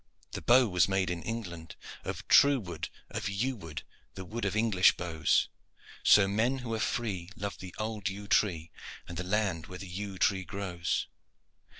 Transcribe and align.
The 0.31 0.41
bow 0.41 0.67
was 0.67 0.87
made 0.89 1.11
in 1.11 1.21
England: 1.21 1.75
Of 2.03 2.27
true 2.27 2.59
wood, 2.59 2.89
of 3.11 3.29
yew 3.29 3.55
wood, 3.55 3.83
The 4.15 4.25
wood 4.25 4.45
of 4.45 4.55
English 4.55 4.97
bows; 4.97 5.47
So 6.01 6.27
men 6.27 6.57
who 6.65 6.73
are 6.73 6.79
free 6.79 7.29
Love 7.35 7.59
the 7.59 7.75
old 7.77 8.09
yew 8.09 8.27
tree 8.27 8.71
And 9.07 9.15
the 9.15 9.23
land 9.23 9.67
where 9.67 9.77
the 9.77 9.87
yew 9.87 10.17
tree 10.17 10.43
grows. 10.43 11.05